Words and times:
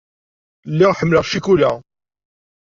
Lliɣ 0.71 0.91
ḥemmleɣ 0.99 1.23
ccikula. 1.27 1.71